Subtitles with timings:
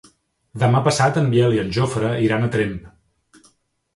[0.61, 2.75] Demà passat en Biel i en Jofre iran a Tremp.